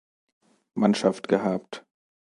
[0.73, 1.85] Mannschaft gehabt.